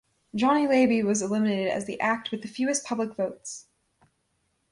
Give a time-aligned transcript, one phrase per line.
[0.33, 3.67] Jonny Labey was eliminated as the act with the fewest public votes.